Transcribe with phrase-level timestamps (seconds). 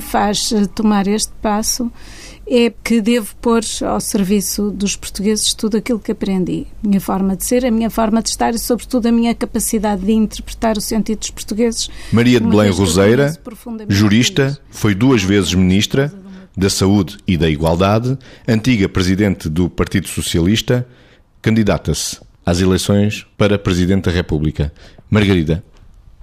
[0.00, 1.90] faz eh, tomar este passo
[2.50, 6.66] é que devo pôr ao serviço dos portugueses tudo aquilo que aprendi.
[6.82, 10.12] Minha forma de ser, a minha forma de estar e, sobretudo, a minha capacidade de
[10.12, 11.90] interpretar o sentido dos portugueses.
[12.10, 13.38] Maria de Belém Roseira,
[13.88, 16.12] jurista, foi duas vezes ministra
[16.56, 20.88] da Saúde e da Igualdade, antiga presidente do Partido Socialista,
[21.40, 24.72] candidata-se às eleições para Presidente da República.
[25.10, 25.62] Margarida,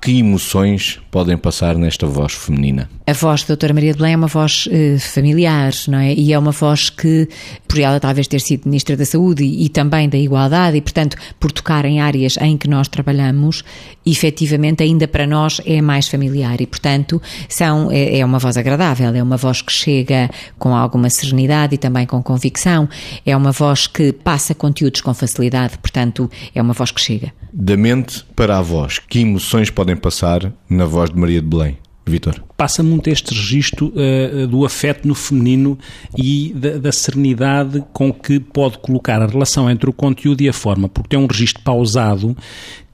[0.05, 2.88] que emoções podem passar nesta voz feminina?
[3.08, 6.13] A voz da doutora Maria de Belém é uma voz uh, familiar, não é?
[6.13, 7.27] E é uma voz que,
[7.68, 11.18] por ela talvez ter sido Ministra da Saúde e, e, também da Igualdade, e portanto,
[11.40, 13.63] por tocar em áreas em que nós trabalhamos,
[14.05, 19.12] efetivamente ainda para nós é mais familiar e, portanto, são, é, é uma voz agradável,
[19.16, 20.30] é uma voz que chega
[20.60, 22.88] com alguma serenidade e também com convicção,
[23.26, 27.34] é uma voz que passa conteúdos com facilidade, portanto, é uma voz que chega.
[27.57, 31.77] Da mente para a voz, que emoções podem passar na voz de Maria de Belém?
[32.05, 32.43] Vitor?
[32.57, 35.79] Passa muito este registro uh, do afeto no feminino
[36.17, 40.53] e da, da, serenidade com que pode colocar a relação entre o conteúdo e a
[40.53, 42.35] forma, porque tem um registro pausado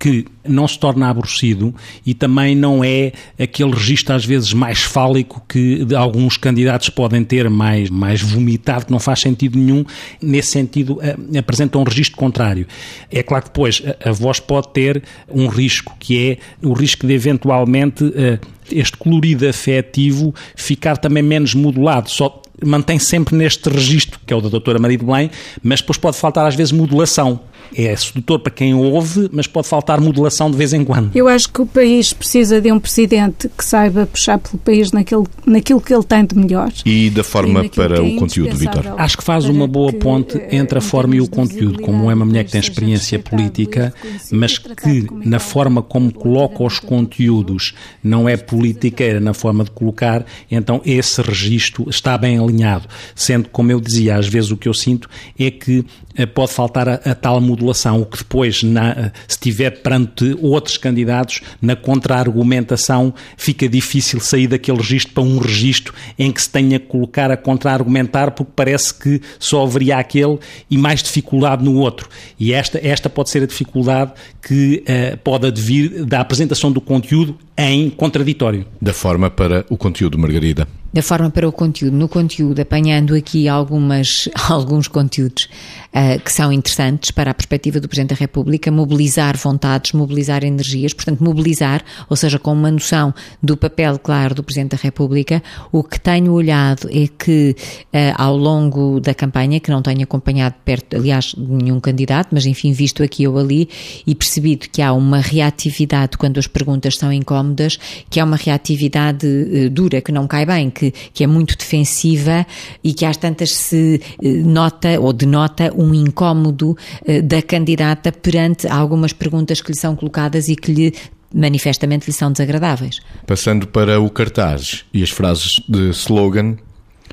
[0.01, 5.43] que não se torna aborrecido e também não é aquele registro às vezes mais fálico
[5.47, 9.85] que alguns candidatos podem ter, mais, mais vomitado, que não faz sentido nenhum.
[10.19, 12.65] Nesse sentido, uh, apresenta um registro contrário.
[13.11, 17.05] É claro que depois a, a voz pode ter um risco, que é o risco
[17.05, 18.39] de eventualmente uh,
[18.71, 24.41] este colorido afetivo ficar também menos modulado, só mantém sempre neste registro, que é o
[24.41, 25.29] da doutora Maria de Belém,
[25.63, 27.39] mas depois pode faltar às vezes modulação
[27.75, 31.11] é sedutor para quem ouve, mas pode faltar modulação de vez em quando.
[31.15, 35.27] Eu acho que o país precisa de um presidente que saiba puxar pelo país naquilo,
[35.45, 36.71] naquilo que ele tem de melhor.
[36.85, 38.93] E da forma e para é o conteúdo, Vitor?
[38.97, 42.13] Acho que faz uma boa ponte que, entre a forma e o conteúdo, como é
[42.13, 43.93] uma mulher que tem experiência política,
[44.31, 47.73] mas que na forma como coloca os conteúdos
[48.03, 52.87] não é politiqueira na forma de colocar, então esse registro está bem alinhado.
[53.15, 55.85] Sendo, como eu dizia, às vezes o que eu sinto é que
[56.15, 60.77] eh, pode faltar a, a tal modulação, o que depois, na, se estiver perante outros
[60.77, 66.79] candidatos, na contra-argumentação, fica difícil sair daquele registro para um registro em que se tenha
[66.79, 70.37] que colocar a contra-argumentar, porque parece que só haveria aquele
[70.69, 72.09] e mais dificuldade no outro.
[72.39, 77.37] E esta, esta pode ser a dificuldade que uh, pode advir da apresentação do conteúdo
[77.57, 78.65] em contraditório.
[78.81, 83.47] Da forma para o conteúdo, Margarida da forma para o conteúdo, no conteúdo, apanhando aqui
[83.47, 85.47] algumas, alguns conteúdos
[85.93, 90.93] uh, que são interessantes para a perspectiva do Presidente da República, mobilizar vontades, mobilizar energias,
[90.93, 95.41] portanto, mobilizar, ou seja, com uma noção do papel claro do Presidente da República.
[95.71, 97.55] O que tenho olhado é que,
[97.93, 102.73] uh, ao longo da campanha, que não tenho acompanhado perto, aliás, nenhum candidato, mas enfim,
[102.73, 103.69] visto aqui ou ali,
[104.05, 107.77] e percebido que há uma reatividade quando as perguntas são incómodas,
[108.09, 110.80] que há uma reatividade uh, dura, que não cai bem, que,
[111.13, 112.45] que é muito defensiva
[112.83, 116.75] e que às tantas se eh, nota ou denota um incómodo
[117.05, 120.93] eh, da candidata perante algumas perguntas que lhe são colocadas e que lhe
[121.33, 122.99] manifestamente lhe são desagradáveis.
[123.25, 126.57] Passando para o cartaz e as frases de slogan,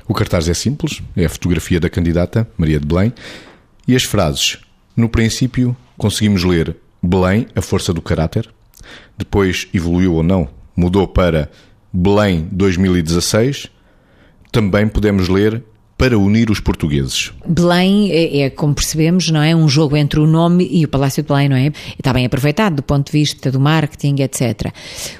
[0.07, 3.13] o cartaz é simples, é a fotografia da candidata, Maria de Belém,
[3.87, 4.57] e as frases,
[4.95, 8.49] no princípio, conseguimos ler Belém, a força do caráter,
[9.17, 11.49] depois evoluiu ou não, mudou para
[11.91, 13.69] Belém 2016,
[14.51, 15.63] também podemos ler
[15.99, 17.33] para unir os portugueses.
[17.45, 21.21] Belém é, é, como percebemos, não é um jogo entre o nome e o Palácio
[21.21, 21.73] de Belém, não é?
[21.97, 24.71] Está bem aproveitado do ponto de vista do marketing, etc.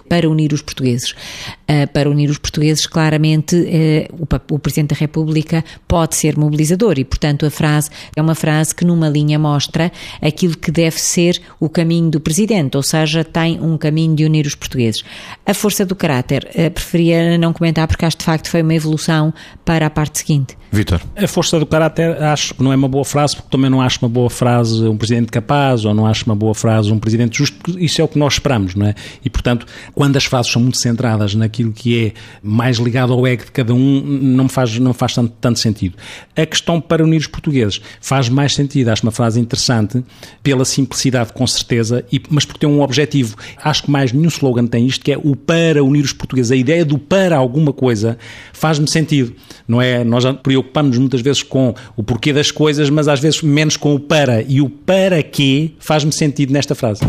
[0.08, 1.12] Para unir os portugueses.
[1.12, 6.98] Uh, para unir os portugueses, claramente, uh, o, o, Presidente da República pode ser mobilizador
[6.98, 9.92] e, portanto, a frase é uma frase que numa linha mostra
[10.22, 14.46] aquilo que deve ser o caminho do Presidente, ou seja, tem um caminho de unir
[14.46, 15.04] os portugueses.
[15.46, 19.34] A força do caráter, uh, preferia não comentar porque acho de facto foi uma evolução
[19.66, 20.58] para a parte seguinte.
[20.72, 21.02] Vitor.
[21.16, 24.00] A força do caráter acho que não é uma boa frase, porque também não acho
[24.02, 27.58] uma boa frase um presidente capaz, ou não acho uma boa frase um presidente justo,
[27.58, 28.94] porque isso é o que nós esperamos, não é?
[29.26, 32.14] E, portanto, quando as frases são muito centradas naquilo que é
[32.44, 35.96] mais ligado ao ego de cada um, não faz, não faz tanto, tanto sentido.
[36.36, 40.04] A questão para unir os portugueses faz mais sentido, acho uma frase interessante,
[40.44, 43.36] pela simplicidade, com certeza, e, mas porque tem um objetivo.
[43.64, 46.52] Acho que mais nenhum slogan tem isto, que é o para unir os portugueses.
[46.52, 48.20] A ideia do para alguma coisa
[48.54, 49.34] faz-me sentido,
[49.68, 50.04] não é?
[50.04, 53.96] Nós, por preocupamos muitas vezes com o porquê das coisas, mas às vezes menos com
[53.96, 54.42] o para.
[54.42, 57.02] E o para quê faz-me sentido nesta frase.